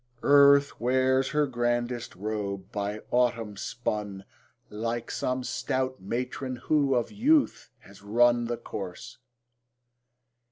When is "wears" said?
0.79-1.29